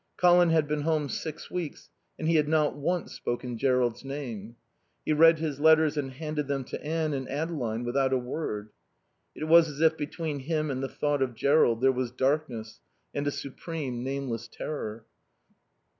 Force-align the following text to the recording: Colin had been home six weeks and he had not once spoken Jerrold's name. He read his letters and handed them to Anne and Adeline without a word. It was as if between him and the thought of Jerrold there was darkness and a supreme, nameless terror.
Colin 0.17 0.49
had 0.49 0.67
been 0.67 0.81
home 0.81 1.07
six 1.07 1.51
weeks 1.51 1.91
and 2.17 2.27
he 2.27 2.33
had 2.37 2.47
not 2.47 2.75
once 2.75 3.13
spoken 3.13 3.55
Jerrold's 3.55 4.03
name. 4.03 4.55
He 5.05 5.13
read 5.13 5.37
his 5.37 5.59
letters 5.59 5.95
and 5.95 6.13
handed 6.13 6.47
them 6.47 6.63
to 6.63 6.83
Anne 6.83 7.13
and 7.13 7.29
Adeline 7.29 7.83
without 7.83 8.11
a 8.11 8.17
word. 8.17 8.69
It 9.35 9.43
was 9.43 9.69
as 9.69 9.79
if 9.79 9.97
between 9.97 10.39
him 10.39 10.71
and 10.71 10.81
the 10.81 10.89
thought 10.89 11.21
of 11.21 11.35
Jerrold 11.35 11.81
there 11.81 11.91
was 11.91 12.09
darkness 12.09 12.81
and 13.13 13.27
a 13.27 13.31
supreme, 13.31 14.03
nameless 14.03 14.47
terror. 14.51 15.05